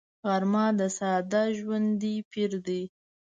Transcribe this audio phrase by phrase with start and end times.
[0.27, 2.83] غرمه د ساده ژوندي پېر دی